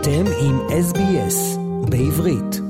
אתם 0.00 0.24
עם 0.44 0.56
SBS 0.56 1.58
בעברית. 1.90 2.60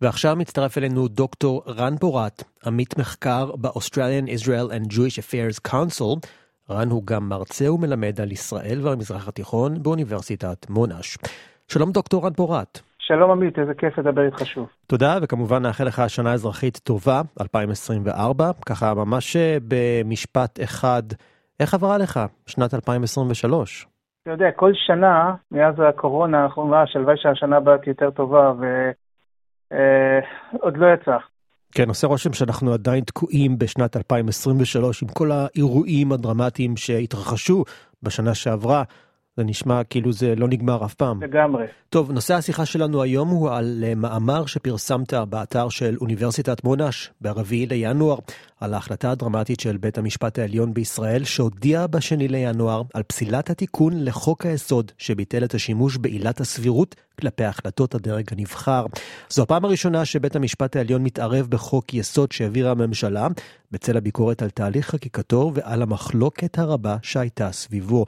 ועכשיו 0.00 0.36
מצטרף 0.36 0.78
אלינו 0.78 1.08
דוקטור 1.08 1.62
רן 1.68 1.96
פורת, 1.96 2.42
עמית 2.66 2.98
מחקר 2.98 3.56
ב-Australian 3.56 4.28
Israel 4.28 4.70
and 4.72 4.92
Jewish 4.92 5.18
Affairs 5.18 5.70
Council. 5.70 6.28
רן 6.70 6.88
הוא 6.90 7.06
גם 7.06 7.28
מרצה 7.28 7.72
ומלמד 7.72 8.20
על 8.20 8.32
ישראל 8.32 8.78
והמזרח 8.82 9.28
התיכון 9.28 9.82
באוניברסיטת 9.82 10.70
מונש. 10.70 11.18
שלום 11.68 11.92
דוקטור 11.92 12.26
רן 12.26 12.32
פורת. 12.32 12.80
שלום 12.98 13.30
עמית, 13.30 13.58
איזה 13.58 13.72
כיף 13.78 13.98
לדבר 13.98 14.26
איתך 14.26 14.46
שוב. 14.46 14.66
תודה, 14.86 15.18
וכמובן 15.22 15.62
נאחל 15.62 15.84
לך 15.84 16.02
שנה 16.08 16.32
אזרחית 16.32 16.80
טובה, 16.84 17.22
2024. 17.40 18.50
ככה 18.66 18.94
ממש 18.94 19.36
אה, 19.36 19.56
במשפט 19.68 20.62
אחד, 20.62 21.02
איך 21.60 21.74
עברה 21.74 21.98
לך 21.98 22.20
שנת 22.46 22.74
2023? 22.74 23.86
אתה 24.22 24.30
יודע, 24.30 24.50
כל 24.56 24.72
שנה 24.74 25.34
מאז 25.50 25.74
הקורונה 25.88 26.44
אנחנו 26.44 26.62
אומרים, 26.62 26.86
שלוואי 26.86 27.16
שהשנה 27.16 27.56
הבאה 27.56 27.78
תהיה 27.78 27.90
יותר 27.90 28.10
טובה, 28.10 28.52
ועוד 28.52 30.74
אה, 30.74 30.80
לא 30.80 30.86
יצא. 30.94 31.16
כן, 31.74 31.88
עושה 31.88 32.06
רושם 32.06 32.32
שאנחנו 32.32 32.72
עדיין 32.72 33.04
תקועים 33.04 33.58
בשנת 33.58 33.96
2023 33.96 35.02
עם 35.02 35.08
כל 35.08 35.30
האירועים 35.32 36.12
הדרמטיים 36.12 36.76
שהתרחשו 36.76 37.64
בשנה 38.02 38.34
שעברה. 38.34 38.82
זה 39.36 39.44
נשמע 39.44 39.84
כאילו 39.84 40.12
זה 40.12 40.34
לא 40.36 40.48
נגמר 40.48 40.84
אף 40.84 40.94
פעם. 40.94 41.22
לגמרי. 41.22 41.64
טוב, 41.88 42.12
נושא 42.12 42.34
השיחה 42.34 42.66
שלנו 42.66 43.02
היום 43.02 43.28
הוא 43.28 43.50
על 43.50 43.84
אה, 43.86 43.94
מאמר 43.94 44.46
שפרסמת 44.46 45.14
באתר 45.14 45.68
של 45.68 45.96
אוניברסיטת 46.00 46.64
מונש 46.64 47.10
ב-4 47.20 47.68
לינואר, 47.68 48.18
על 48.60 48.74
ההחלטה 48.74 49.10
הדרמטית 49.10 49.60
של 49.60 49.76
בית 49.76 49.98
המשפט 49.98 50.38
העליון 50.38 50.74
בישראל, 50.74 51.24
שהודיע 51.24 51.86
בשני 51.86 52.28
לינואר 52.28 52.82
על 52.94 53.02
פסילת 53.02 53.50
התיקון 53.50 54.04
לחוק 54.04 54.46
היסוד 54.46 54.92
שביטל 54.98 55.44
את 55.44 55.54
השימוש 55.54 55.96
בעילת 55.96 56.40
הסבירות 56.40 56.94
כלפי 57.20 57.44
החלטות 57.44 57.94
הדרג 57.94 58.24
הנבחר. 58.32 58.86
זו 59.30 59.42
הפעם 59.42 59.64
הראשונה 59.64 60.04
שבית 60.04 60.36
המשפט 60.36 60.76
העליון 60.76 61.02
מתערב 61.02 61.46
בחוק 61.48 61.94
יסוד 61.94 62.32
שהעבירה 62.32 62.70
הממשלה, 62.70 63.28
בצל 63.70 63.96
הביקורת 63.96 64.42
על 64.42 64.50
תהליך 64.50 64.90
חקיקתו 64.90 65.52
ועל 65.54 65.82
המחלוקת 65.82 66.58
הרבה 66.58 66.96
שהייתה 67.02 67.52
סביבו. 67.52 68.04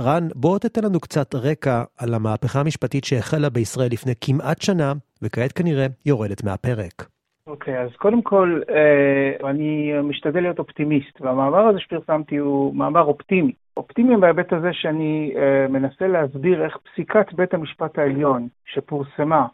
רן, 0.00 0.28
בוא 0.34 0.58
תתן 0.58 0.84
לנו 0.84 1.00
קצת 1.00 1.34
רקע 1.34 1.82
על 1.98 2.14
המהפכה 2.14 2.60
המשפטית 2.60 3.04
שהחלה 3.04 3.50
בישראל 3.50 3.88
לפני 3.92 4.12
כמעט 4.20 4.62
שנה, 4.62 4.92
וכעת 5.22 5.52
כנראה 5.52 5.86
יורדת 6.06 6.44
מהפרק. 6.44 7.08
אוקיי, 7.46 7.78
okay, 7.78 7.80
אז 7.80 7.96
קודם 7.96 8.22
כל, 8.22 8.60
אה, 8.70 9.50
אני 9.50 9.92
משתדל 10.02 10.40
להיות 10.40 10.58
אופטימיסט, 10.58 11.20
והמאמר 11.20 11.68
הזה 11.68 11.78
שפרסמתי 11.80 12.36
הוא 12.36 12.74
מאמר 12.74 13.02
אופטימי. 13.02 13.52
אופטימי 13.76 14.16
בהיבט 14.16 14.52
הזה 14.52 14.68
שאני 14.72 15.34
אה, 15.36 15.68
מנסה 15.68 16.06
להסביר 16.06 16.64
איך 16.64 16.76
פסיקת 16.76 17.32
בית 17.32 17.54
המשפט 17.54 17.98
העליון, 17.98 18.48
שפורסמה 18.66 19.46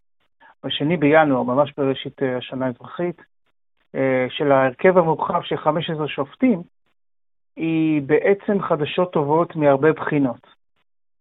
בשני 0.65 0.97
בינואר, 0.97 1.43
ממש 1.43 1.73
בראשית 1.77 2.23
אה, 2.23 2.37
השנה 2.37 2.67
האזרחית, 2.67 3.23
של 4.29 4.53
ההרכב 4.53 4.99
המורחב 4.99 5.43
של 5.43 5.57
15 5.57 6.09
שופטים, 6.09 6.63
היא 7.57 8.03
בעצם 8.03 8.63
חדשות 8.63 9.13
טובות 9.13 9.57
מהרבה 9.57 9.93
בחינות. 9.93 10.47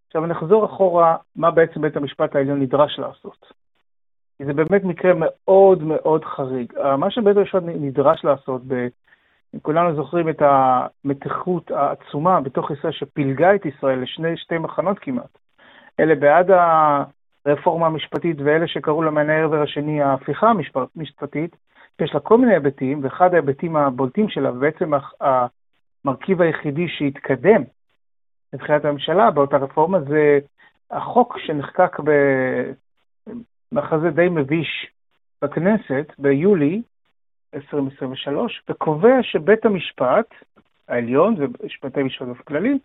עכשיו 0.08 0.26
נחזור 0.26 0.66
אחורה, 0.66 1.16
מה 1.36 1.52
בעצם 1.52 1.82
בית 1.82 1.98
המשפט 1.98 2.36
העליון 2.36 2.60
נדרש 2.60 3.00
לעשות. 3.00 3.52
זה 4.46 4.54
באמת 4.54 4.84
מקרה 4.84 5.12
מאוד 5.16 5.84
מאוד 5.84 6.26
חריג. 6.26 6.74
מה 6.98 7.12
שבית 7.12 7.38
המשפט 7.38 7.64
נדרש 7.64 8.26
לעשות, 8.26 8.62
ב... 8.68 8.88
כולנו 9.62 9.96
זוכרים 9.96 10.30
את 10.30 10.42
המתיחות 10.42 11.72
העצומה 11.72 12.42
בתוך 12.42 12.72
ישראל 12.72 12.94
שפילגה 12.94 13.56
את 13.56 13.66
ישראל 13.66 14.02
לשני 14.02 14.38
שתי 14.38 14.58
מחנות 14.58 15.00
כמעט. 15.00 15.38
אלה 16.00 16.16
בעד 16.16 16.52
הרפורמה 17.46 17.88
המשפטית 17.88 18.38
ואלה 18.44 18.68
שקראו 18.68 19.02
לה 19.02 19.12
מן 19.12 19.30
העבר 19.30 19.62
השני 19.62 20.02
ההפיכה 20.02 20.52
המשפטית, 20.96 21.56
יש 22.02 22.14
לה 22.14 22.20
כל 22.20 22.38
מיני 22.38 22.54
היבטים, 22.54 23.00
ואחד 23.04 23.34
ההיבטים 23.34 23.76
הבולטים 23.76 24.30
שלה, 24.30 24.52
ובעצם 24.52 24.92
המרכיב 26.06 26.42
היחידי 26.42 26.88
שהתקדם 26.88 27.64
מבחינת 28.54 28.86
הממשלה 28.86 29.32
באותה 29.32 29.58
רפורמה 29.58 30.00
זה 30.02 30.40
החוק 30.92 31.38
שנחקק 31.40 31.98
במחזה 33.72 34.10
די 34.10 34.30
מביש 34.30 34.88
בכנסת 35.42 36.14
ביולי 36.20 36.82
2023, 37.54 38.64
וקובע 38.70 39.24
שבית 39.24 39.66
המשפט 39.66 40.26
העליון 40.88 41.36
ובתי 41.38 42.04
משפט 42.04 42.28
כללי 42.48 42.80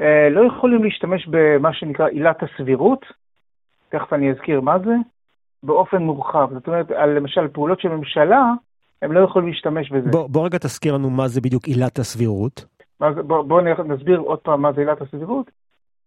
אה, 0.00 0.28
לא 0.30 0.46
יכולים 0.46 0.84
להשתמש 0.84 1.26
במה 1.30 1.72
שנקרא 1.72 2.08
עילת 2.08 2.42
הסבירות, 2.42 3.06
תכף 3.88 4.12
אני 4.12 4.30
אזכיר 4.30 4.60
מה 4.60 4.78
זה, 4.78 4.94
באופן 5.62 6.02
מורחב. 6.02 6.48
זאת 6.52 6.66
אומרת, 6.66 6.90
על 6.90 7.10
למשל 7.10 7.48
פעולות 7.48 7.80
של 7.80 7.88
ממשלה, 7.88 8.52
הם 9.02 9.12
לא 9.12 9.20
יכולים 9.20 9.48
להשתמש 9.48 9.90
בזה. 9.90 10.10
בוא, 10.10 10.28
בוא 10.28 10.46
רגע 10.46 10.58
תזכיר 10.58 10.94
לנו 10.94 11.10
מה 11.10 11.28
זה 11.28 11.40
בדיוק 11.40 11.64
עילת 11.64 11.98
הסבירות. 11.98 12.64
בוא, 13.00 13.42
בוא 13.42 13.60
נסביר 13.84 14.18
עוד 14.18 14.38
פעם 14.38 14.62
מה 14.62 14.72
זה 14.72 14.80
עילת 14.80 15.00
הסבירות. 15.00 15.50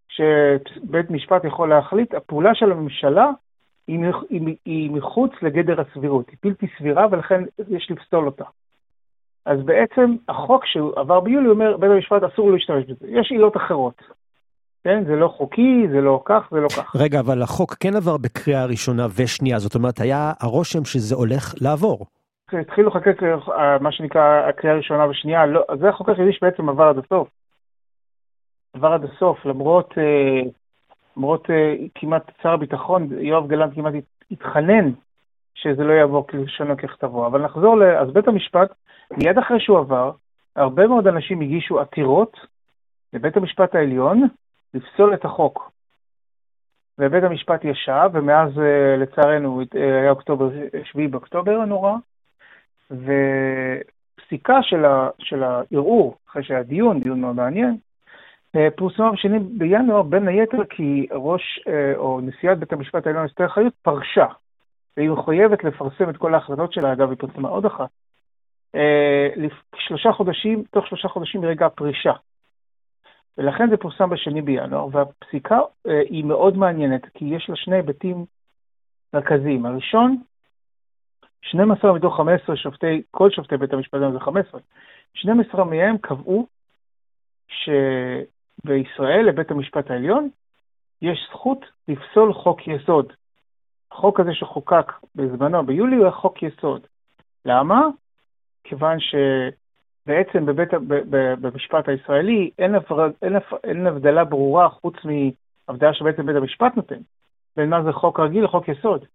שבית 0.09 1.09
משפט 1.09 1.45
יכול 1.45 1.69
להחליט, 1.69 2.13
הפעולה 2.13 2.55
של 2.55 2.72
הממשלה 2.72 3.31
היא, 3.88 4.00
היא, 4.29 4.55
היא 4.66 4.91
מחוץ 4.91 5.31
לגדר 5.41 5.81
הסבירות, 5.81 6.29
היא 6.29 6.38
בלתי 6.44 6.67
סבירה 6.77 7.05
ולכן 7.11 7.44
יש 7.69 7.91
לפסול 7.91 8.25
אותה. 8.25 8.44
אז 9.45 9.59
בעצם 9.66 10.16
החוק 10.29 10.66
שעבר 10.66 11.19
ביולי 11.19 11.50
אומר, 11.50 11.77
בית 11.77 11.91
המשפט 11.91 12.23
אסור 12.23 12.51
להשתמש 12.51 12.85
בזה. 12.85 13.07
יש 13.07 13.31
עילות 13.31 13.57
אחרות. 13.57 14.01
כן, 14.83 15.03
זה 15.06 15.16
לא 15.16 15.27
חוקי, 15.27 15.88
זה 15.91 16.01
לא 16.01 16.21
כך, 16.25 16.47
זה 16.51 16.59
לא 16.59 16.67
כך. 16.69 16.95
רגע, 16.95 17.19
אבל 17.19 17.41
החוק 17.41 17.73
כן 17.79 17.95
עבר 17.95 18.17
בקריאה 18.17 18.66
ראשונה 18.66 19.07
ושנייה, 19.16 19.59
זאת 19.59 19.75
אומרת, 19.75 20.00
היה 20.01 20.33
הרושם 20.39 20.85
שזה 20.85 21.16
הולך 21.16 21.53
לעבור. 21.61 22.06
התחילו 22.53 22.87
לחוקק 22.87 23.23
אה, 23.23 23.79
מה 23.79 23.91
שנקרא 23.91 24.47
הקריאה 24.49 24.75
הראשונה 24.75 25.07
ושנייה, 25.07 25.45
לא, 25.45 25.65
זה 25.79 25.89
החוק 25.89 26.09
היחידי 26.09 26.33
שבעצם 26.33 26.69
עבר 26.69 26.83
עד 26.83 26.97
הסוף. 26.97 27.29
עבר 28.73 28.93
עד 28.93 29.03
הסוף, 29.03 29.45
למרות, 29.45 29.93
אה, 29.97 30.49
למרות 31.17 31.49
אה, 31.49 31.75
כמעט 31.95 32.31
שר 32.43 32.49
הביטחון, 32.49 33.07
יואב 33.19 33.47
גלנט 33.47 33.75
כמעט 33.75 33.93
התחנן 34.31 34.91
שזה 35.55 35.83
לא 35.83 35.93
יעבור 35.93 36.27
כלשונו 36.27 36.77
ככתבו. 36.77 37.27
אבל 37.27 37.41
נחזור 37.41 37.77
ל... 37.77 37.83
אז 37.83 38.11
בית 38.13 38.27
המשפט, 38.27 38.71
מיד 39.17 39.38
אחרי 39.38 39.59
שהוא 39.59 39.79
עבר, 39.79 40.11
הרבה 40.55 40.88
מאוד 40.88 41.07
אנשים 41.07 41.41
הגישו 41.41 41.79
עתירות 41.79 42.38
לבית 43.13 43.38
המשפט 43.38 43.75
העליון 43.75 44.27
לפסול 44.73 45.13
את 45.13 45.25
החוק. 45.25 45.71
ובית 46.99 47.23
המשפט 47.23 47.65
ישב, 47.65 48.09
ומאז 48.13 48.51
לצערנו 48.97 49.61
היה 49.73 50.09
אוקטובר, 50.09 50.49
7 50.83 51.07
באוקטובר 51.07 51.51
הנורא, 51.51 51.93
ופסיקה 52.91 54.63
של, 54.63 54.85
ה, 54.85 55.09
של 55.19 55.44
הערעור, 55.44 56.17
אחרי 56.29 56.44
שהיה 56.44 56.63
דיון, 56.63 57.00
דיון 57.00 57.22
מאוד 57.22 57.35
מעניין, 57.35 57.77
אה, 58.55 58.67
פורסמה 58.77 59.11
בשני 59.11 59.39
בינואר, 59.39 60.01
בין 60.01 60.27
היתר 60.27 60.66
כי 60.69 61.07
ראש 61.11 61.59
אה, 61.67 61.94
או 61.95 62.22
נשיאת 62.22 62.59
בית 62.59 62.73
המשפט 62.73 63.07
העליון 63.07 63.25
אסתר 63.25 63.47
חיות 63.47 63.73
פרשה, 63.81 64.25
והיא 64.97 65.09
מחויבת 65.09 65.63
לפרסם 65.63 66.09
את 66.09 66.17
כל 66.17 66.33
ההחלטות 66.33 66.73
שלה, 66.73 66.94
אגב, 66.94 67.09
היא 67.09 67.17
פרסמה 67.17 67.50
עוד 67.50 67.66
אחת, 67.66 67.89
אה, 68.75 69.27
שלושה 69.75 70.11
חודשים, 70.11 70.63
תוך 70.71 70.88
שלושה 70.88 71.07
חודשים 71.07 71.41
מרגע 71.41 71.66
הפרישה. 71.66 72.13
ולכן 73.38 73.69
זה 73.69 73.77
פורסם 73.77 74.09
בשני 74.09 74.41
בינואר, 74.41 74.88
והפסיקה 74.91 75.59
היא 76.09 76.25
מאוד 76.25 76.57
מעניינת, 76.57 77.01
כי 77.13 77.25
יש 77.25 77.50
לה 77.50 77.56
שני 77.56 77.75
היבטים 77.75 78.25
מרכזיים. 79.13 79.66
הראשון, 79.66 80.17
12 81.41 81.94
מתוך 81.94 82.17
15 82.17 82.55
שופטי, 82.55 83.01
כל 83.11 83.31
שופטי 83.31 83.57
בית 83.57 83.73
המשפט 83.73 83.94
העליון 83.94 84.13
זה 84.13 84.19
15, 84.19 84.59
12 85.13 85.63
מהם 85.63 85.97
קבעו 85.97 86.47
שבישראל, 87.47 89.25
לבית 89.25 89.51
המשפט 89.51 89.91
העליון, 89.91 90.30
יש 91.01 91.30
זכות 91.31 91.65
לפסול 91.88 92.33
חוק 92.33 92.68
יסוד. 92.68 93.13
החוק 93.91 94.19
הזה 94.19 94.33
שחוקק 94.33 94.91
בזמנו 95.15 95.65
ביולי 95.65 95.95
הוא 95.95 96.09
חוק 96.09 96.44
יסוד. 96.44 96.81
למה? 97.45 97.88
כיוון 98.63 98.97
שבעצם 99.00 100.45
בבית, 100.45 100.69
במשפט 101.41 101.89
הישראלי 101.89 102.50
אין, 102.59 102.75
הפרד, 102.75 103.12
אין, 103.21 103.36
אין 103.63 103.88
הבדלה 103.88 104.24
ברורה 104.24 104.69
חוץ 104.69 104.95
מהבדלה 105.06 105.94
שבעצם 105.94 106.25
בית 106.25 106.36
המשפט 106.36 106.75
נותן, 106.75 107.00
בין 107.57 107.69
מה 107.69 107.83
זה 107.83 107.91
חוק 107.94 108.19
רגיל 108.19 108.44
לחוק 108.44 108.68
יסוד. 108.68 109.06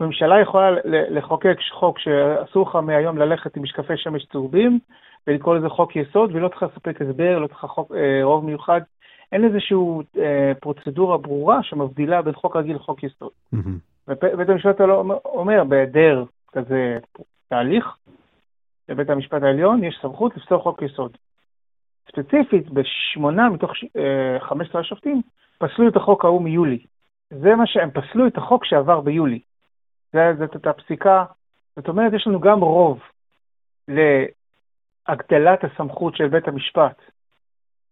ממשלה 0.00 0.40
יכולה 0.40 0.70
לחוקק 0.84 1.56
חוק 1.72 1.98
שאסור 1.98 2.68
לך 2.68 2.76
מהיום 2.76 3.18
ללכת 3.18 3.56
עם 3.56 3.62
משקפי 3.62 3.96
שמש 3.96 4.26
צהובים 4.32 4.78
ולקרוא 5.26 5.56
לזה 5.56 5.68
חוק 5.68 5.96
יסוד, 5.96 6.30
והיא 6.30 6.42
לא 6.42 6.48
צריכה 6.48 6.66
לספק 6.66 7.02
הסבר, 7.02 7.38
לא 7.38 7.46
צריכה 7.46 7.66
חוק, 7.66 7.92
אה, 7.92 8.20
רוב 8.22 8.44
מיוחד. 8.44 8.80
אין 9.32 9.44
איזושהי 9.44 9.76
אה, 10.18 10.52
פרוצדורה 10.60 11.18
ברורה 11.18 11.62
שמבדילה 11.62 12.22
בין 12.22 12.34
חוק 12.34 12.56
רגיל 12.56 12.76
לחוק 12.76 13.02
יסוד. 13.02 13.30
ובית 14.08 14.48
המשפט 14.48 14.80
אומר, 15.24 15.64
בהיעדר 15.64 16.24
כזה 16.52 16.98
תהליך, 17.48 17.96
לבית 18.88 19.10
המשפט 19.10 19.42
העליון 19.42 19.84
יש 19.84 19.98
סמכות 20.02 20.36
לפסול 20.36 20.58
חוק 20.58 20.82
יסוד. 20.82 21.16
ספציפית, 22.08 22.70
בשמונה 22.70 23.48
מתוך 23.48 23.72
אה, 23.96 24.40
15 24.40 24.80
השופטים, 24.80 25.22
פסלו 25.58 25.88
את 25.88 25.96
החוק 25.96 26.24
ההוא 26.24 26.42
מיולי. 26.42 26.78
זה 27.30 27.54
מה 27.54 27.66
שהם 27.66 27.90
פסלו 27.90 28.26
את 28.26 28.38
החוק 28.38 28.64
שעבר 28.64 29.00
ביולי. 29.00 29.40
זאת 30.12 30.54
אותה 30.54 30.72
פסיקה, 30.72 31.24
זאת 31.76 31.88
אומרת, 31.88 32.12
יש 32.12 32.26
לנו 32.26 32.40
גם 32.40 32.60
רוב 32.60 32.98
להגדלת 33.88 35.64
הסמכות 35.64 36.16
של 36.16 36.28
בית 36.28 36.48
המשפט 36.48 37.02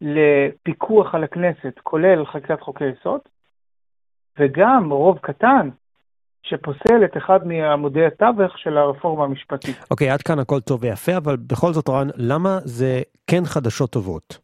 לפיקוח 0.00 1.14
על 1.14 1.24
הכנסת, 1.24 1.78
כולל 1.82 2.26
חקיקת 2.26 2.60
חוקי 2.60 2.84
יסוד, 2.84 3.20
וגם 4.38 4.90
רוב 4.92 5.18
קטן 5.18 5.68
שפוסל 6.42 7.04
את 7.04 7.16
אחד 7.16 7.46
מעמודי 7.46 8.06
התווך 8.06 8.58
של 8.58 8.78
הרפורמה 8.78 9.24
המשפטית. 9.24 9.76
אוקיי, 9.90 10.10
okay, 10.10 10.12
עד 10.12 10.22
כאן 10.22 10.38
הכל 10.38 10.60
טוב 10.60 10.82
ויפה, 10.82 11.16
אבל 11.16 11.36
בכל 11.36 11.72
זאת, 11.72 11.88
רן, 11.88 12.08
למה 12.16 12.58
זה 12.64 13.02
כן 13.26 13.44
חדשות 13.44 13.90
טובות? 13.90 14.38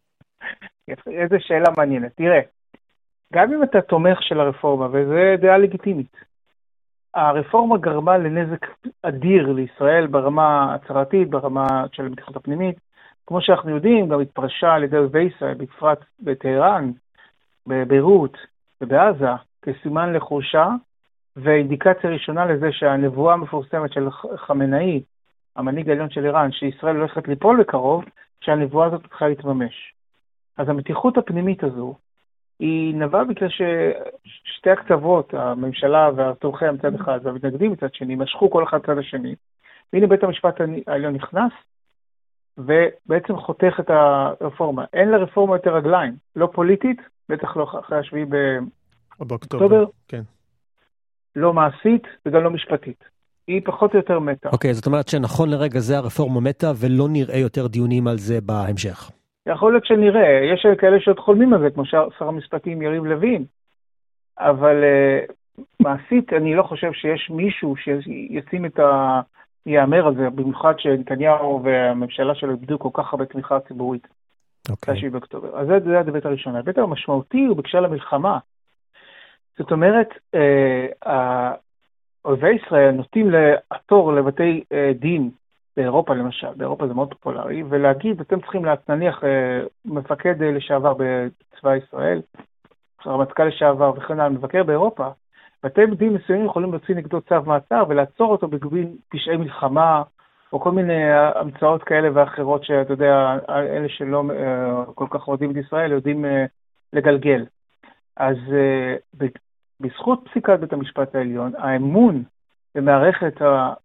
איזו 1.06 1.36
שאלה 1.38 1.70
מעניינת. 1.76 2.12
תראה, 2.16 2.40
גם 3.32 3.52
אם 3.52 3.62
אתה 3.62 3.80
תומך 3.80 4.22
של 4.22 4.40
הרפורמה, 4.40 4.86
וזו 4.86 5.14
דעה 5.40 5.58
לגיטימית, 5.58 6.16
הרפורמה 7.14 7.78
גרמה 7.78 8.18
לנזק 8.18 8.66
אדיר 9.02 9.52
לישראל 9.52 10.06
ברמה 10.06 10.72
ההצהרתית, 10.72 11.30
ברמה 11.30 11.84
של 11.92 12.06
הבטיחות 12.06 12.36
הפנימית. 12.36 12.76
כמו 13.26 13.40
שאנחנו 13.40 13.70
יודעים, 13.70 14.08
גם 14.08 14.20
התפרשה 14.20 14.74
על 14.74 14.84
ידי 14.84 14.98
ישראל, 15.36 15.54
בפרט 15.54 15.98
בטהרן, 16.20 16.90
בביירות 17.66 18.38
ובעזה, 18.80 19.28
כסימן 19.62 20.12
לחולשה, 20.12 20.68
ואינדיקציה 21.36 22.10
ראשונה 22.10 22.46
לזה 22.46 22.72
שהנבואה 22.72 23.34
המפורסמת 23.34 23.92
של 23.92 24.10
חמינאי, 24.36 25.02
המנהיג 25.56 25.88
העליון 25.88 26.10
של 26.10 26.24
איראן, 26.24 26.52
שישראל 26.52 26.96
הולכת 26.96 27.28
ליפול 27.28 27.60
בקרוב, 27.60 28.04
שהנבואה 28.40 28.86
הזאת 28.86 29.06
צריכה 29.08 29.28
להתממש. 29.28 29.94
אז 30.58 30.68
המתיחות 30.68 31.18
הפנימית 31.18 31.64
הזו, 31.64 31.94
היא 32.58 32.94
נבעה 32.94 33.24
בגלל 33.24 33.48
ששתי 33.48 34.70
הקצוות, 34.70 35.34
הממשלה 35.34 36.10
והתומכי 36.16 36.64
מצד 36.74 36.94
אחד 36.94 37.20
והמתנגדים 37.22 37.72
מצד 37.72 37.94
שני, 37.94 38.14
משכו 38.14 38.50
כל 38.50 38.64
אחד 38.64 38.78
צד 38.86 38.98
השני. 38.98 39.34
והנה 39.92 40.06
בית 40.06 40.24
המשפט 40.24 40.60
העליון 40.86 41.14
נכנס, 41.14 41.52
ובעצם 42.58 43.36
חותך 43.36 43.80
את 43.80 43.90
הרפורמה. 43.90 44.84
אין 44.92 45.08
לרפורמה 45.08 45.56
יותר 45.56 45.74
רגליים, 45.74 46.14
לא 46.36 46.48
פוליטית, 46.52 46.98
בטח 47.28 47.56
לא 47.56 47.64
אחרי 47.80 47.98
השביעי 47.98 48.24
באוקטובר, 49.20 49.84
כן. 50.08 50.22
לא 51.36 51.52
מעשית 51.52 52.02
וגם 52.26 52.42
לא 52.42 52.50
משפטית. 52.50 53.04
היא 53.46 53.60
פחות 53.64 53.92
או 53.92 53.98
יותר 53.98 54.18
מתה. 54.18 54.48
אוקיי, 54.48 54.70
okay, 54.70 54.74
זאת 54.74 54.86
אומרת 54.86 55.08
שנכון 55.08 55.50
לרגע 55.50 55.78
זה 55.78 55.98
הרפורמה 55.98 56.40
מתה 56.40 56.72
ולא 56.76 57.08
נראה 57.08 57.38
יותר 57.38 57.66
דיונים 57.66 58.08
על 58.08 58.18
זה 58.18 58.40
בהמשך. 58.40 59.10
יכול 59.46 59.72
להיות 59.72 59.86
שנראה, 59.86 60.40
יש 60.54 60.66
כאלה 60.78 61.00
שעוד 61.00 61.18
חולמים 61.18 61.54
על 61.54 61.60
זה, 61.60 61.70
כמו 61.70 61.86
שר 61.86 62.08
המשפטים 62.20 62.82
יריב 62.82 63.04
לוין, 63.04 63.44
אבל 64.38 64.84
uh, 64.84 65.32
מעשית 65.80 66.32
אני 66.32 66.54
לא 66.54 66.62
חושב 66.62 66.92
שיש 66.92 67.30
מישהו 67.30 67.74
שישים 67.76 68.66
את 68.66 68.78
ה... 68.78 69.20
יאמר 69.66 70.06
על 70.06 70.14
זה, 70.14 70.30
במיוחד 70.30 70.74
שנתניהו 70.78 71.60
והממשלה 71.64 72.34
שלו 72.34 72.50
איבדו 72.50 72.78
כל 72.78 72.88
כך 72.92 73.12
הרבה 73.12 73.26
תמיכה 73.26 73.60
ציבורית. 73.60 74.06
אוקיי. 74.70 74.94
Okay. 74.94 75.10
באוקטובר. 75.10 75.60
אז 75.60 75.66
זה, 75.66 75.80
זה 75.84 75.98
ההיבט 75.98 76.26
הראשון. 76.26 76.54
ההיבט 76.54 76.78
המשמעותי 76.78 77.44
הוא 77.44 77.56
בקשר 77.56 77.80
למלחמה. 77.80 78.38
זאת 79.58 79.72
אומרת, 79.72 80.08
אה, 80.34 81.52
אויבי 82.24 82.54
ישראל 82.54 82.90
נוטים 82.90 83.30
לעתור 83.30 84.12
לבתי 84.12 84.64
אה, 84.72 84.92
דין 84.94 85.30
באירופה 85.76 86.14
למשל, 86.14 86.54
באירופה 86.56 86.86
זה 86.86 86.94
מאוד 86.94 87.14
פופולרי, 87.14 87.62
ולהגיד, 87.68 88.20
אתם 88.20 88.40
צריכים 88.40 88.62
נניח 88.88 89.24
אה, 89.24 89.60
מפקד 89.84 90.42
אה, 90.42 90.50
לשעבר 90.50 90.94
בצבא 90.94 91.76
ישראל, 91.76 92.22
רמטכ"ל 93.06 93.44
לשעבר 93.44 93.92
וכן 93.96 94.14
הלאה, 94.14 94.28
מבקר 94.28 94.62
באירופה, 94.62 95.08
בתי 95.62 95.86
דין 95.86 96.12
מסוימים 96.12 96.46
יכולים 96.46 96.70
להוציא 96.70 96.94
נגדו 96.94 97.20
צו 97.20 97.42
מעצר 97.46 97.84
ולעצור 97.88 98.32
אותו 98.32 98.48
בגבין 98.48 98.96
פשעי 99.08 99.36
מלחמה, 99.36 100.02
או 100.52 100.60
כל 100.60 100.72
מיני 100.72 101.12
המצאות 101.12 101.82
כאלה 101.82 102.08
ואחרות 102.14 102.64
שאתה 102.64 102.92
יודע, 102.92 103.36
אלה 103.48 103.88
שלא 103.88 104.22
כל 104.94 105.06
כך 105.10 105.28
אוהדים 105.28 105.50
את 105.50 105.56
ישראל 105.56 105.92
יודעים 105.92 106.24
לגלגל. 106.92 107.44
אז 108.16 108.36
בזכות 109.80 110.28
פסיקת 110.30 110.60
בית 110.60 110.72
המשפט 110.72 111.14
העליון, 111.14 111.52
האמון 111.58 112.22
במערכת 112.74 113.42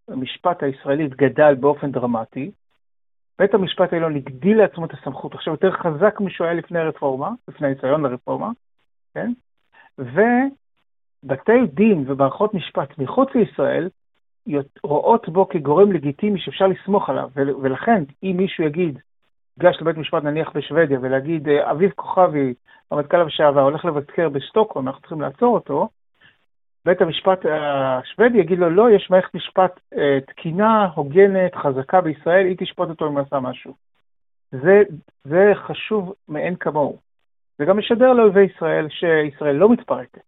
המשפט 0.08 0.64
הישראלית 0.64 1.16
גדל 1.16 1.56
באופן 1.56 1.92
דרמטי. 1.92 2.52
בית 3.40 3.54
המשפט 3.54 3.94
העליון 3.94 4.16
הגדיל 4.16 4.58
לעצמו 4.58 4.86
את 4.86 4.94
הסמכות, 4.94 5.34
עכשיו 5.34 5.54
יותר 5.54 5.72
חזק 5.72 6.20
משהוא 6.20 6.46
היה 6.48 6.54
לפני 6.54 6.80
הרפורמה, 6.80 7.30
לפני 7.48 7.68
הניסיון 7.68 8.02
לרפורמה, 8.02 8.50
כן? 9.14 9.32
ובתי 9.98 11.68
דין 11.74 12.04
ומערכות 12.08 12.54
משפט 12.54 12.98
מחוץ 12.98 13.30
לישראל 13.36 13.90
רואות 14.84 15.30
בו 15.30 15.50
כגורם 15.50 15.92
לגיטימי 15.92 16.40
שאפשר 16.40 16.68
לסמוך 16.68 17.10
עליו, 17.10 17.30
ולכן 17.36 18.04
אם 18.24 18.36
מישהו 18.38 18.64
יגיד, 18.64 19.00
ייגש 19.60 19.82
לבית 19.82 19.98
משפט 19.98 20.24
נניח 20.24 20.52
בשוודיה 20.56 21.00
ולהגיד, 21.02 21.50
אביב 21.50 21.92
כוכבי, 21.96 22.54
הרמטכ"ל 22.92 23.24
לשעבר, 23.24 23.62
הולך 23.62 23.86
לבקר 23.86 24.30
בשטוקהולם, 24.30 24.88
אנחנו 24.88 25.02
צריכים 25.02 25.22
לעצור 25.22 25.54
אותו, 25.54 25.90
בית 26.86 27.02
המשפט 27.02 27.46
השוודי 27.46 28.38
יגיד 28.38 28.60
לו, 28.60 28.70
לא, 28.70 28.92
יש 28.92 29.10
מערכת 29.10 29.36
משפט 29.36 29.80
אה, 29.98 30.20
תקינה, 30.28 30.86
הוגנת, 30.96 31.56
חזקה 31.56 32.02
בישראל, 32.02 32.46
היא 32.46 32.56
תשפוט 32.60 32.90
אותו 32.90 33.08
אם 33.08 33.12
הוא 33.12 33.20
עשה 33.20 33.40
משהו. 33.40 33.74
זה, 34.52 34.81
זה 35.24 35.52
חשוב 35.56 36.14
מאין 36.30 36.56
כמוהו. 36.56 36.98
זה 37.58 37.66
גם 37.66 37.78
משדר 37.78 38.14
לאויבי 38.14 38.44
ישראל 38.44 38.88
שישראל 38.90 39.56
לא 39.56 39.70
מתפרקת. 39.70 40.22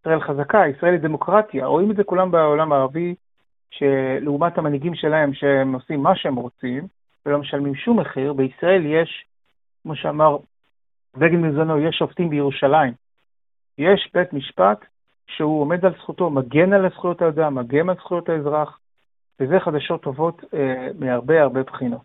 ישראל 0.00 0.20
חזקה, 0.20 0.62
ישראל 0.66 0.92
היא 0.92 1.00
דמוקרטיה. 1.00 1.66
רואים 1.66 1.90
את 1.90 1.96
זה 1.96 2.04
כולם 2.04 2.30
בעולם 2.30 2.72
הערבי, 2.72 3.14
שלעומת 3.70 4.58
המנהיגים 4.58 4.94
שלהם 4.94 5.34
שהם 5.34 5.72
עושים 5.72 6.02
מה 6.02 6.16
שהם 6.16 6.36
רוצים 6.36 6.86
ולא 7.26 7.38
משלמים 7.38 7.74
שום 7.74 8.00
מחיר, 8.00 8.32
בישראל 8.32 8.86
יש, 8.86 9.24
כמו 9.82 9.96
שאמר 9.96 10.36
בגין 11.16 11.40
מזונו, 11.40 11.78
יש 11.78 11.96
שופטים 11.96 12.30
בירושלים. 12.30 12.92
יש 13.78 14.10
בית 14.14 14.32
משפט 14.32 14.84
שהוא 15.26 15.60
עומד 15.60 15.84
על 15.84 15.92
זכותו, 16.02 16.30
מגן 16.30 16.72
על 16.72 16.90
זכויות 16.90 17.22
האדם, 17.22 17.54
מגן 17.54 17.88
על 17.88 17.96
זכויות 17.96 18.28
האזרח, 18.28 18.78
וזה 19.40 19.60
חדשות 19.60 20.02
טובות 20.02 20.44
אה, 20.54 20.88
מהרבה 20.98 21.42
הרבה 21.42 21.62
בחינות. 21.62 22.00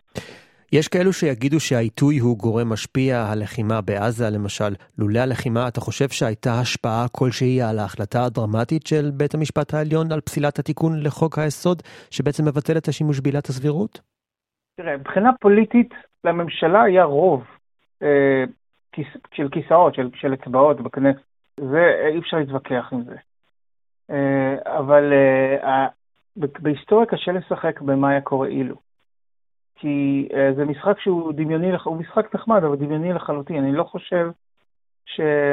יש 0.73 0.87
כאלו 0.87 1.13
שיגידו 1.13 1.59
שהעיתוי 1.59 2.19
הוא 2.19 2.37
גורם 2.37 2.69
משפיע, 2.69 3.17
הלחימה 3.17 3.81
בעזה 3.81 4.29
למשל. 4.29 4.73
לולא 4.97 5.19
הלחימה, 5.19 5.67
אתה 5.67 5.81
חושב 5.81 6.09
שהייתה 6.09 6.49
השפעה 6.61 7.05
כלשהי 7.11 7.61
על 7.61 7.79
ההחלטה 7.79 8.25
הדרמטית 8.25 8.87
של 8.87 9.11
בית 9.13 9.33
המשפט 9.33 9.73
העליון 9.73 10.11
על 10.11 10.21
פסילת 10.21 10.59
התיקון 10.59 11.03
לחוק 11.03 11.39
היסוד, 11.39 11.81
שבעצם 12.11 12.43
מבטל 12.45 12.77
את 12.77 12.87
השימוש 12.87 13.19
בעילת 13.19 13.45
הסבירות? 13.45 14.01
תראה, 14.77 14.97
מבחינה 14.97 15.29
פוליטית, 15.41 15.93
לממשלה 16.23 16.83
היה 16.83 17.03
רוב 17.03 17.43
אה, 18.03 18.43
כיס, 18.91 19.07
של 19.33 19.49
כיסאות, 19.49 19.95
של, 19.95 20.09
של 20.15 20.33
אצבעות 20.33 20.81
בכנסת. 20.81 21.30
זה, 21.69 22.07
אי 22.07 22.19
אפשר 22.19 22.37
להתווכח 22.37 22.89
עם 22.91 23.03
זה. 23.03 23.15
אה, 24.09 24.77
אבל 24.77 25.13
אה, 25.63 25.87
בהיסטוריה 26.35 27.05
קשה 27.05 27.31
לשחק 27.31 27.81
במה 27.81 28.09
היה 28.09 28.21
קורה 28.21 28.47
אילו. 28.47 28.75
כי 29.75 30.27
אה, 30.33 30.53
זה 30.55 30.65
משחק 30.65 30.99
שהוא 30.99 31.33
דמיוני, 31.33 31.71
הוא 31.83 31.97
משחק 31.97 32.35
נחמד, 32.35 32.63
אבל 32.63 32.75
דמיוני 32.75 33.13
לחלוטין. 33.13 33.63
אני 33.63 33.71
לא 33.71 33.83
חושב 33.83 34.29
שאפשר 35.05 35.47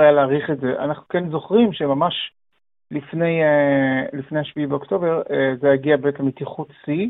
היה 0.00 0.12
להעריך 0.12 0.50
את 0.50 0.60
זה. 0.60 0.74
אנחנו 0.78 1.08
כן 1.08 1.30
זוכרים 1.30 1.72
שממש 1.72 2.32
לפני, 2.90 3.40
לפני 4.12 4.44
7 4.44 4.66
באוקטובר 4.66 5.22
זה 5.60 5.70
הגיע 5.70 5.96
בעצם 5.96 6.26
מתיחות 6.26 6.68
שיא, 6.84 7.08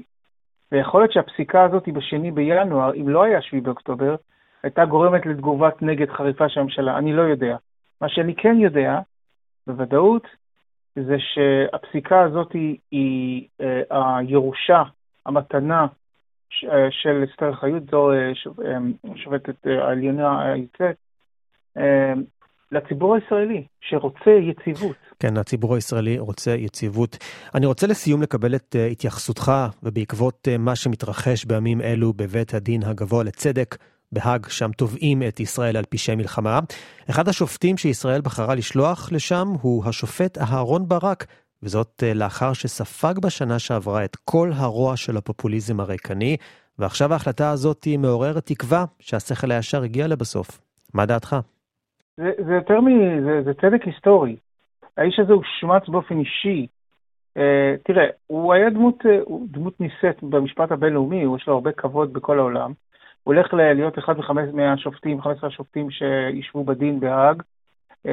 ויכול 0.72 1.00
להיות 1.00 1.12
שהפסיקה 1.12 1.64
הזאת 1.64 1.88
בשני 1.88 2.30
בינואר, 2.30 2.94
אם 2.94 3.08
לא 3.08 3.22
היה 3.22 3.42
7 3.42 3.60
באוקטובר, 3.60 4.14
הייתה 4.64 4.84
גורמת 4.84 5.26
לתגובת 5.26 5.82
נגד 5.82 6.10
חריפה 6.10 6.48
של 6.48 6.60
הממשלה, 6.60 6.98
אני 6.98 7.12
לא 7.12 7.22
יודע. 7.22 7.56
מה 8.00 8.08
שאני 8.08 8.34
כן 8.34 8.56
יודע, 8.60 8.98
בוודאות, 9.66 10.26
זה 10.96 11.16
שהפסיקה 11.18 12.20
הזאת 12.20 12.52
היא, 12.52 12.76
היא 12.90 13.48
אה, 13.60 14.18
הירושה, 14.18 14.82
המתנה 15.26 15.86
ש, 16.50 16.64
אה, 16.64 16.88
של 16.90 17.24
אסתר 17.30 17.54
חיות, 17.54 17.82
זו 17.90 18.12
אה, 18.12 18.32
שופטת 19.16 19.66
אה, 19.66 19.84
העליונה 19.84 20.42
היוצאת, 20.42 20.96
אה, 21.76 22.12
לציבור 22.72 23.14
הישראלי, 23.14 23.64
שרוצה 23.80 24.30
יציבות. 24.30 24.96
כן, 25.18 25.36
הציבור 25.36 25.74
הישראלי 25.74 26.18
רוצה 26.18 26.50
יציבות. 26.50 27.16
אני 27.54 27.66
רוצה 27.66 27.86
לסיום 27.86 28.22
לקבל 28.22 28.54
את 28.54 28.76
uh, 28.76 28.92
התייחסותך, 28.92 29.52
ובעקבות 29.82 30.48
uh, 30.48 30.58
מה 30.58 30.76
שמתרחש 30.76 31.44
בימים 31.44 31.80
אלו 31.80 32.12
בבית 32.12 32.54
הדין 32.54 32.82
הגבוה 32.82 33.24
לצדק, 33.24 33.76
בהאג, 34.12 34.46
שם 34.48 34.72
תובעים 34.72 35.22
את 35.28 35.40
ישראל 35.40 35.76
על 35.76 35.84
פשעי 35.90 36.16
מלחמה. 36.16 36.60
אחד 37.10 37.28
השופטים 37.28 37.76
שישראל 37.76 38.20
בחרה 38.20 38.54
לשלוח 38.54 39.12
לשם 39.12 39.48
הוא 39.62 39.84
השופט 39.84 40.38
אהרון 40.38 40.88
ברק, 40.88 41.26
וזאת 41.62 42.02
אה, 42.02 42.14
לאחר 42.14 42.52
שספג 42.52 43.14
בשנה 43.18 43.58
שעברה 43.58 44.04
את 44.04 44.16
כל 44.16 44.50
הרוע 44.54 44.96
של 44.96 45.16
הפופוליזם 45.16 45.80
הריקני, 45.80 46.36
ועכשיו 46.78 47.12
ההחלטה 47.12 47.50
הזאת 47.50 47.86
מעוררת 47.98 48.46
תקווה 48.46 48.84
שהשכל 48.98 49.50
הישר 49.50 49.82
הגיע 49.82 50.06
לבסוף. 50.08 50.60
מה 50.94 51.06
דעתך? 51.06 51.36
זה, 52.16 52.30
זה 52.46 52.52
יותר 52.52 52.80
מ... 52.80 52.86
זה, 53.24 53.42
זה 53.44 53.54
צדק 53.54 53.82
היסטורי. 53.84 54.36
האיש 54.96 55.18
הזה 55.18 55.32
הושמץ 55.32 55.88
באופן 55.88 56.18
אישי. 56.18 56.66
Uh, 57.38 57.40
תראה, 57.84 58.04
הוא 58.26 58.52
היה 58.54 58.70
דמות, 58.70 58.98
uh, 59.02 59.32
דמות 59.50 59.80
נישאת 59.80 60.22
במשפט 60.22 60.72
הבינלאומי, 60.72 61.24
יש 61.36 61.48
לו 61.48 61.54
הרבה 61.54 61.72
כבוד 61.72 62.12
בכל 62.12 62.38
העולם. 62.38 62.72
הולך 63.24 63.54
להיות 63.54 63.98
אחד 63.98 64.14
מהשופטים, 64.52 65.22
15 65.22 65.48
השופטים 65.48 65.90
שישבו 65.90 66.64
בדין 66.64 67.00
בהאג, 67.00 67.42
uh, 68.06 68.08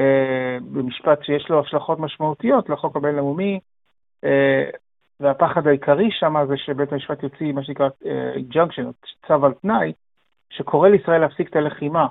במשפט 0.72 1.24
שיש 1.24 1.48
לו 1.50 1.60
השלכות 1.60 1.98
משמעותיות 1.98 2.68
לחוק 2.68 2.96
הבינלאומי, 2.96 3.60
uh, 4.24 4.28
והפחד 5.20 5.66
העיקרי 5.66 6.08
שם 6.10 6.34
זה 6.48 6.56
שבית 6.56 6.92
המשפט 6.92 7.22
יוציא 7.22 7.52
מה 7.52 7.64
שנקרא 7.64 7.88
injunction, 8.36 9.06
צו 9.26 9.46
על 9.46 9.52
תנאי, 9.52 9.92
שקורא 10.50 10.88
לישראל 10.88 11.20
להפסיק 11.20 11.50
את 11.50 11.56
הלחימה. 11.56 12.06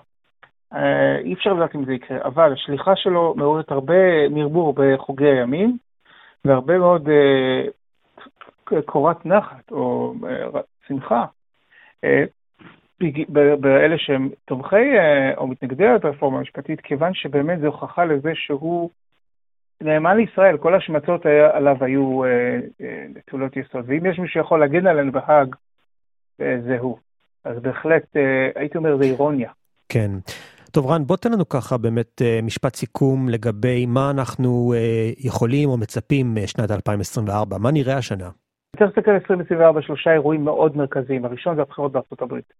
אה, 0.73 1.17
אי 1.17 1.33
אפשר 1.33 1.53
לדעת 1.53 1.75
אם 1.75 1.85
זה 1.85 1.93
יקרה, 1.93 2.17
אבל 2.23 2.53
השליחה 2.53 2.95
שלו 2.95 3.33
מעוררת 3.37 3.71
הרבה 3.71 4.29
מרבור 4.29 4.73
בחוגי 4.77 5.27
הימים, 5.27 5.77
והרבה 6.45 6.77
מאוד 6.77 7.09
אה, 7.09 8.81
קורת 8.85 9.25
נחת 9.25 9.71
או 9.71 10.13
אה, 10.27 10.61
שמחה 10.87 11.25
באלה 13.59 13.97
שהם 13.97 14.29
תומכי 14.45 14.91
או 15.37 15.47
מתנגדי 15.47 15.85
הרפורמה 15.85 16.37
המשפטית, 16.37 16.81
כיוון 16.81 17.13
שבאמת 17.13 17.59
זו 17.59 17.67
הוכחה 17.67 18.05
לזה 18.05 18.31
שהוא 18.35 18.89
נאמן 19.81 20.17
לישראל, 20.17 20.57
כל 20.57 20.75
השמצות 20.75 21.25
עליו 21.25 21.75
היו 21.81 22.21
נטולות 23.15 23.57
יסוד, 23.57 23.83
ואם 23.87 24.05
יש 24.05 24.19
מישהו 24.19 24.27
שיכול 24.27 24.59
להגן 24.59 24.87
עלינו 24.87 25.11
בהאג, 25.11 25.55
זה 26.37 26.77
הוא. 26.79 26.97
אז 27.43 27.59
בהחלט, 27.61 28.03
הייתי 28.55 28.77
אומר, 28.77 28.97
זה 28.97 29.03
אירוניה. 29.03 29.51
כן. 29.89 30.11
טוב 30.71 30.91
רן, 30.91 31.03
בוא 31.03 31.17
תן 31.17 31.31
לנו 31.31 31.49
ככה 31.49 31.77
באמת 31.77 32.21
אה, 32.21 32.39
משפט 32.43 32.75
סיכום 32.75 33.29
לגבי 33.29 33.85
מה 33.85 34.11
אנחנו 34.11 34.73
אה, 34.73 35.11
יכולים 35.17 35.69
או 35.69 35.77
מצפים 35.77 36.35
משנת 36.43 36.71
2024, 36.71 37.57
מה 37.57 37.71
נראה 37.71 37.97
השנה? 37.97 38.29
צריך 38.77 38.91
להסתכל 38.97 39.11
על 39.11 39.15
2024, 39.15 39.81
שלושה 39.81 40.13
אירועים 40.13 40.45
מאוד 40.45 40.77
מרכזיים. 40.77 41.25
הראשון 41.25 41.55
זה 41.55 41.61
הבחירות 41.61 41.91
בארצות 41.91 42.21
הברית. 42.21 42.53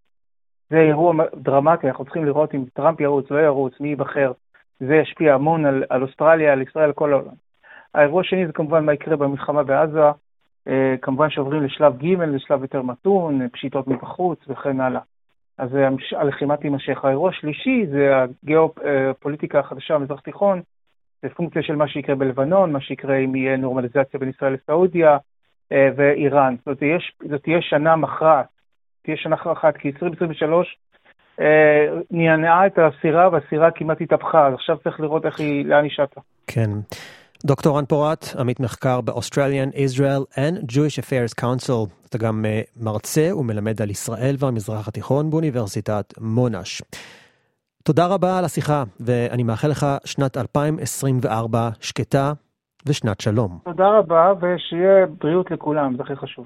זה 0.71 0.77
אירוע 0.77 1.13
דרמטי, 1.35 1.87
אנחנו 1.87 2.05
צריכים 2.05 2.25
לראות 2.25 2.55
אם 2.55 2.63
טראמפ 2.73 2.99
ירוץ, 2.99 3.31
לא 3.31 3.39
ירוץ, 3.39 3.73
מי 3.79 3.87
ייבחר. 3.89 4.31
זה 4.79 4.95
ישפיע 4.95 5.33
המון 5.33 5.65
על, 5.65 5.83
על 5.89 6.01
אוסטרליה, 6.01 6.53
על 6.53 6.61
ישראל, 6.61 6.85
על 6.85 6.93
כל 6.93 7.13
העולם. 7.13 7.33
האירוע 7.93 8.21
השני 8.21 8.47
זה 8.47 8.53
כמובן 8.53 8.85
מה 8.85 8.93
יקרה 8.93 9.15
במלחמה 9.15 9.63
בעזה, 9.63 9.99
אה, 10.67 10.95
כמובן 11.01 11.29
שעוברים 11.29 11.63
לשלב 11.63 11.97
ג', 11.97 12.21
לשלב 12.21 12.61
יותר 12.61 12.81
מתון, 12.81 13.49
פשיטות 13.49 13.87
מבחוץ 13.87 14.39
וכן 14.47 14.81
הלאה. 14.81 15.01
אז 15.57 15.69
הלחימה 16.11 16.57
תימשך. 16.57 17.05
האירוע 17.05 17.29
השלישי 17.29 17.85
זה 17.91 18.11
הגיאופוליטיקה 18.43 19.59
החדשה 19.59 19.97
במזרח 19.97 20.19
תיכון, 20.19 20.61
זה 21.21 21.29
פונקציה 21.29 21.63
של 21.63 21.75
מה 21.75 21.87
שיקרה 21.87 22.15
בלבנון, 22.15 22.71
מה 22.71 22.81
שיקרה 22.81 23.17
אם 23.17 23.35
יהיה 23.35 23.57
נורמליזציה 23.57 24.19
בין 24.19 24.29
ישראל 24.29 24.53
לסעודיה 24.53 25.17
אה, 25.71 25.89
ואיראן. 25.95 26.55
זאת 26.65 26.77
תהיה, 26.77 26.97
זאת 27.29 27.43
תהיה 27.43 27.61
שנה 27.61 27.95
מכרעת, 27.95 28.45
תהיה 29.01 29.17
שנה 29.17 29.35
מכרעת, 29.35 29.77
כי 29.77 29.87
2023 29.87 30.77
אה, 31.39 31.45
נענעה 32.11 32.67
את 32.67 32.79
הסירה 32.79 33.29
והסירה 33.31 33.71
כמעט 33.71 34.01
התהפכה, 34.01 34.47
אז 34.47 34.53
עכשיו 34.53 34.77
צריך 34.83 34.99
לראות 34.99 35.25
איך 35.25 35.39
היא, 35.39 35.65
לאן 35.65 35.83
היא 35.83 35.91
שטה. 35.91 36.21
כן. 36.47 36.69
דוקטור 37.45 37.77
רן 37.77 37.85
פורט, 37.85 38.25
עמית 38.39 38.59
מחקר 38.59 39.01
ב-Australian 39.01 39.75
Israel 39.75 40.37
and 40.37 40.71
Jewish 40.71 40.97
Affairs 40.99 41.41
Council. 41.41 41.89
אתה 42.09 42.17
גם 42.17 42.45
uh, 42.45 42.83
מרצה 42.83 43.35
ומלמד 43.35 43.81
על 43.81 43.89
ישראל 43.89 44.35
והמזרח 44.39 44.87
התיכון 44.87 45.29
באוניברסיטת 45.29 46.13
מונאש. 46.21 46.81
תודה 47.83 48.07
רבה 48.07 48.39
על 48.39 48.45
השיחה, 48.45 48.83
ואני 48.99 49.43
מאחל 49.43 49.67
לך 49.67 49.85
שנת 50.05 50.37
2024 50.37 51.69
שקטה 51.81 52.33
ושנת 52.85 53.21
שלום. 53.21 53.59
תודה 53.63 53.87
רבה, 53.87 54.33
ושיהיה 54.41 55.05
בריאות 55.05 55.51
לכולם, 55.51 55.97
זה 55.97 56.03
הכי 56.03 56.15
חשוב. 56.15 56.45